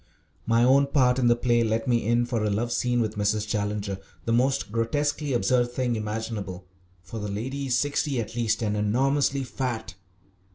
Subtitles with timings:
[0.47, 3.47] My own part in the play let me in for a love scene with Mrs.
[3.47, 6.65] Challenger, the most grotesquely absurd thing imaginable,
[7.03, 9.93] for the lady is sixty at least and enormously fat.